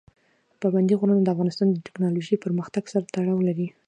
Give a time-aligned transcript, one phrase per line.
[0.61, 3.67] پابندی غرونه د افغانستان د تکنالوژۍ پرمختګ سره تړاو لري.